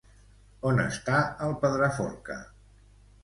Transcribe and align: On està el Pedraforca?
On 0.69 0.79
està 0.83 1.19
el 1.47 1.53
Pedraforca? 1.65 2.39